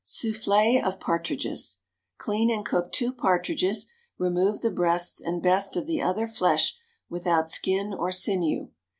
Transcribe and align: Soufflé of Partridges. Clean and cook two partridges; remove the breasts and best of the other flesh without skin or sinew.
Soufflé 0.03 0.83
of 0.83 0.99
Partridges. 0.99 1.77
Clean 2.17 2.49
and 2.49 2.65
cook 2.65 2.91
two 2.91 3.13
partridges; 3.13 3.85
remove 4.17 4.61
the 4.61 4.71
breasts 4.71 5.21
and 5.21 5.43
best 5.43 5.75
of 5.77 5.85
the 5.85 6.01
other 6.01 6.25
flesh 6.25 6.75
without 7.07 7.47
skin 7.47 7.93
or 7.93 8.11
sinew. 8.11 8.69